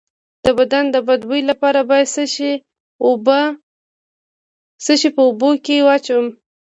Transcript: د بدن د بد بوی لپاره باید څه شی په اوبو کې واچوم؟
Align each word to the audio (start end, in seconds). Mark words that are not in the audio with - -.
د 0.45 0.47
بدن 0.57 0.85
د 0.91 0.95
بد 1.07 1.21
بوی 1.29 1.41
لپاره 1.49 1.79
باید 1.89 2.07
څه 2.15 2.23
شی 5.01 5.09
په 5.15 5.21
اوبو 5.27 5.49
کې 5.65 5.85
واچوم؟ 5.87 6.27